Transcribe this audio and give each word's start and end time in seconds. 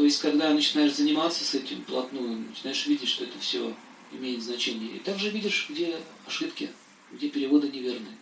То 0.00 0.04
есть, 0.04 0.22
когда 0.22 0.48
начинаешь 0.54 0.94
заниматься 0.94 1.44
с 1.44 1.52
этим 1.52 1.82
плотную, 1.82 2.38
начинаешь 2.38 2.86
видеть, 2.86 3.10
что 3.10 3.24
это 3.24 3.38
все 3.38 3.76
имеет 4.12 4.42
значение. 4.42 4.96
И 4.96 4.98
также 4.98 5.28
видишь, 5.28 5.66
где 5.68 5.94
ошибки, 6.26 6.70
где 7.12 7.28
переводы 7.28 7.68
неверные. 7.68 8.16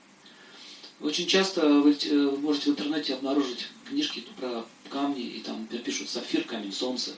Очень 1.01 1.29
часто 1.29 1.69
вы 1.69 1.93
э, 1.93 2.37
можете 2.41 2.71
в 2.71 2.72
интернете 2.72 3.14
обнаружить 3.14 3.69
книжки 3.88 4.25
про 4.41 4.67
камни, 4.91 5.22
и 5.22 5.38
там 5.38 5.69
пишут 5.69 6.09
сапфир, 6.09 6.43
камень 6.43 6.72
солнца, 6.72 7.14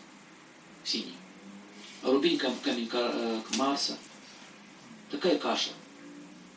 синий. 0.84 1.14
А 2.02 2.10
рубин, 2.10 2.36
камень 2.36 2.90
э, 2.92 3.40
Марса. 3.56 3.96
Такая 5.10 5.38
каша. 5.38 5.70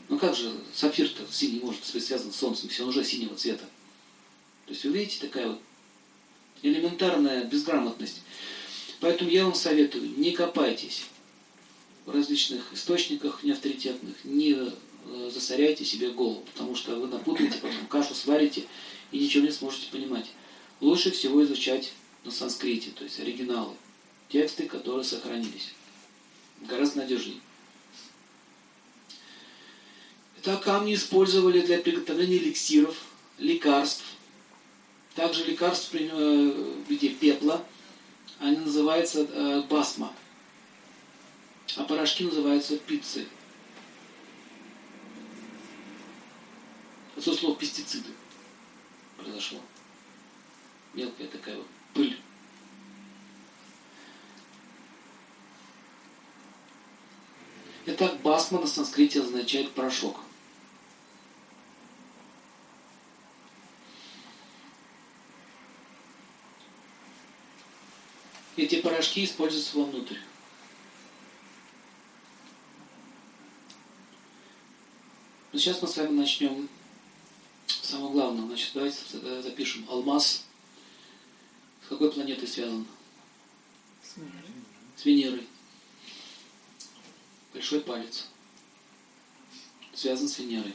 Ну 0.09 0.19
как 0.19 0.35
же 0.35 0.51
сапфир-то 0.73 1.23
синий 1.31 1.61
может 1.61 1.79
быть 1.93 2.03
связан 2.03 2.33
с 2.33 2.35
солнцем, 2.35 2.67
если 2.67 2.83
он 2.83 2.89
уже 2.89 3.05
синего 3.05 3.33
цвета? 3.37 3.63
То 4.65 4.73
есть 4.73 4.83
вы 4.83 4.91
видите, 4.91 5.25
такая 5.25 5.47
вот 5.47 5.61
элементарная 6.63 7.43
безграмотность. 7.43 8.21
Поэтому 8.99 9.29
я 9.29 9.45
вам 9.45 9.53
советую, 9.53 10.11
не 10.17 10.31
копайтесь 10.31 11.05
в 12.05 12.11
различных 12.11 12.73
источниках 12.73 13.43
неавторитетных, 13.43 14.15
не 14.23 14.53
э, 14.53 15.29
засоряйте 15.31 15.85
себе 15.85 16.09
голову, 16.09 16.43
потому 16.53 16.75
что 16.75 16.95
вы 16.95 17.07
напутаете, 17.07 17.59
потом 17.59 17.85
кашу 17.87 18.15
сварите 18.15 18.63
и 19.11 19.19
ничего 19.19 19.45
не 19.45 19.51
сможете 19.51 19.91
понимать. 19.91 20.31
Лучше 20.79 21.11
всего 21.11 21.43
изучать 21.43 21.93
на 22.23 22.31
санскрите, 22.31 22.91
то 22.91 23.03
есть 23.03 23.19
оригиналы, 23.19 23.73
тексты, 24.29 24.63
которые 24.63 25.03
сохранились. 25.03 25.73
Гораздо 26.61 26.99
надежнее. 26.99 27.39
Это 30.37 30.57
камни 30.57 30.95
использовали 30.95 31.61
для 31.61 31.77
приготовления 31.77 32.37
эликсиров, 32.37 32.97
лекарств. 33.37 34.03
Также 35.15 35.45
лекарств 35.45 35.93
э, 35.93 35.97
в 35.99 36.89
виде 36.89 37.09
пепла. 37.09 37.63
Они 38.39 38.57
называются 38.57 39.21
э, 39.21 39.61
басма. 39.63 40.13
А 41.77 41.83
порошки 41.83 42.23
называются 42.23 42.77
пиццы. 42.77 43.27
Отсюда 47.15 47.37
слово 47.37 47.55
пестициды 47.55 48.09
произошло. 49.17 49.59
Мелкая 50.93 51.27
такая 51.27 51.57
вот 51.57 51.67
пыль. 51.93 52.19
Итак, 57.85 58.19
басма 58.21 58.61
на 58.61 58.67
санскрите 58.67 59.21
означает 59.21 59.71
порошок. 59.71 60.19
Эти 68.55 68.81
порошки 68.81 69.23
используются 69.23 69.77
вовнутрь. 69.77 70.17
Но 75.51 75.57
ну, 75.57 75.59
сейчас 75.59 75.81
мы 75.81 75.87
с 75.87 75.97
вами 75.97 76.11
начнем 76.11 76.69
с 77.67 77.89
самого 77.89 78.11
главного. 78.11 78.47
Значит, 78.47 78.71
давайте 78.73 79.41
запишем. 79.41 79.85
Алмаз 79.89 80.45
с 81.83 81.89
какой 81.89 82.11
планетой 82.11 82.47
связан? 82.47 82.87
С 84.03 84.17
Венерой. 84.17 84.53
С 84.95 85.05
Венерой. 85.05 85.47
Большой 87.53 87.81
палец. 87.81 88.27
Связан 89.93 90.27
с 90.27 90.39
Венерой. 90.39 90.73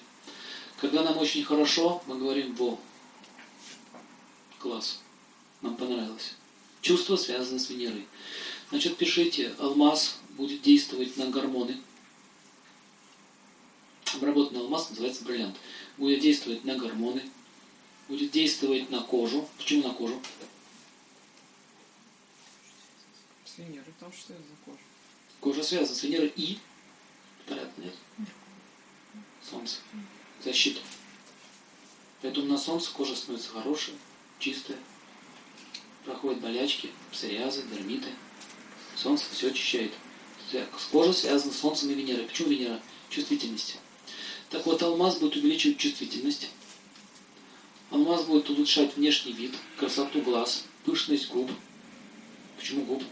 Когда 0.81 1.03
нам 1.03 1.19
очень 1.19 1.45
хорошо, 1.45 2.03
мы 2.07 2.19
говорим 2.19 2.55
«во». 2.55 2.79
Класс. 4.59 5.01
Нам 5.61 5.77
понравилось. 5.77 6.38
Чувство 6.81 7.17
связано 7.17 7.59
с 7.59 7.71
Венерой. 7.71 8.07
Значит, 8.71 8.97
пишите, 8.97 9.55
алмаз 9.59 10.19
будет 10.31 10.63
действовать 10.63 11.17
на 11.17 11.27
гормоны. 11.31 11.81
Обработанный 14.15 14.61
алмаз 14.61 14.91
называется 14.91 15.25
бриллиант. 15.25 15.57
Будет 15.97 16.21
действовать 16.21 16.65
на 16.65 16.77
гормоны, 16.77 17.29
будет 18.09 18.31
действовать 18.31 18.91
на 18.91 19.01
кожу. 19.01 19.49
Почему 19.59 19.89
на 19.89 19.95
кожу? 19.95 20.23
С 23.45 23.59
Венерой, 23.59 23.93
потому 23.99 24.13
что 24.13 24.27
связана 24.27 24.57
кожа. 24.65 24.79
Кожа 25.41 25.63
связана 25.63 25.97
с 25.97 26.03
Венерой 26.05 26.33
и 26.37 26.59
понятно, 27.47 27.83
нет? 27.83 27.95
Солнце. 29.43 29.77
Защита. 30.45 30.81
Поэтому 32.23 32.47
на 32.47 32.59
солнце 32.59 32.93
кожа 32.93 33.17
становится 33.17 33.51
хорошая, 33.51 33.97
чистая 34.39 34.79
проходят 36.05 36.41
болячки, 36.41 36.91
псориазы, 37.13 37.63
дермиты. 37.73 38.09
Солнце 38.97 39.27
все 39.33 39.49
очищает. 39.49 39.93
Кожа 40.91 41.13
связана 41.13 41.53
с 41.53 41.59
Солнцем 41.59 41.91
и 41.91 41.95
Венерой. 41.95 42.25
Почему 42.25 42.49
Венера? 42.49 42.81
Чувствительность. 43.11 43.77
Так 44.51 44.65
вот, 44.67 44.83
алмаз 44.83 45.19
будет 45.19 45.37
увеличивать 45.37 45.79
чувствительность. 45.79 46.51
Алмаз 47.91 48.25
будет 48.25 48.49
улучшать 48.51 48.97
внешний 48.97 49.33
вид, 49.33 49.55
красоту 49.77 50.21
глаз, 50.23 50.65
пышность 50.85 51.29
губ. 51.31 51.51
Почему 52.59 52.85
губ? 52.85 53.03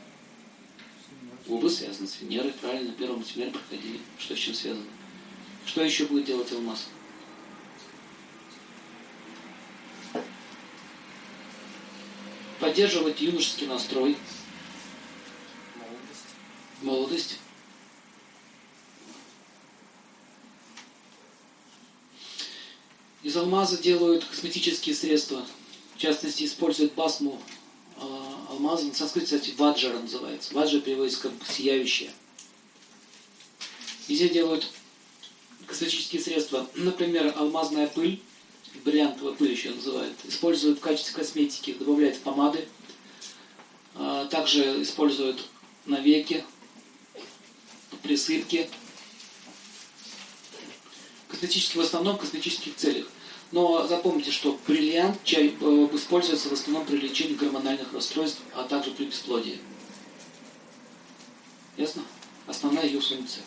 Губы 1.47 1.70
связаны 1.70 2.08
с 2.08 2.20
Венерой, 2.20 2.53
правильно, 2.53 2.88
на 2.88 2.94
первом 2.94 3.24
семинаре 3.24 3.53
проходили. 3.53 4.00
Что 4.18 4.34
с 4.34 4.38
чем 4.38 4.54
связано? 4.54 4.86
Что 5.64 5.82
еще 5.82 6.06
будет 6.06 6.24
делать 6.24 6.50
алмаз? 6.53 6.88
Поддерживать 12.76 13.22
юношеский 13.22 13.66
настрой, 13.66 14.19
молодость. 16.82 16.82
молодость. 16.82 17.38
Из 23.22 23.34
алмаза 23.34 23.78
делают 23.78 24.26
косметические 24.26 24.94
средства. 24.94 25.47
В 25.94 25.98
частности, 25.98 26.44
используют 26.44 26.92
басму 26.92 27.41
э, 27.97 28.00
алмаза. 28.50 28.84
На 28.84 28.94
санскрите, 28.94 29.38
кстати, 29.38 29.54
ваджара 29.56 29.98
называется. 29.98 30.53
Ваджа 30.53 30.78
переводится 30.78 31.22
как 31.22 31.32
сияющее. 31.48 32.10
И 34.06 34.15
здесь 34.16 34.32
делают 34.32 34.70
косметические 35.66 36.20
средства. 36.20 36.69
Например, 36.75 37.32
алмазная 37.38 37.86
пыль 37.86 38.20
бриллиантовая 38.84 39.34
пыль 39.34 39.53
еще 39.53 39.70
называют, 39.70 40.14
используют 40.25 40.78
в 40.78 40.82
качестве 40.82 41.14
косметики, 41.14 41.75
добавляют 41.75 42.16
в 42.16 42.20
помады, 42.20 42.69
а, 43.94 44.26
также 44.26 44.82
используют 44.82 45.44
на 45.87 46.00
веки, 46.00 46.44
присыпки, 48.03 48.69
косметически 51.28 51.78
в 51.78 51.81
основном 51.81 52.16
в 52.16 52.20
косметических 52.20 52.76
целях. 52.76 53.06
Но 53.53 53.86
запомните, 53.86 54.31
что 54.31 54.59
бриллиант 54.66 55.22
чай 55.22 55.54
э, 55.60 55.88
используется 55.92 56.48
в 56.48 56.53
основном 56.53 56.84
при 56.84 56.97
лечении 56.97 57.34
гормональных 57.34 57.92
расстройств, 57.92 58.41
а 58.54 58.65
также 58.65 58.91
при 58.91 59.04
бесплодии. 59.04 59.60
Ясно? 61.76 62.03
Основная 62.47 62.84
ее 62.84 63.00
функция. 63.00 63.44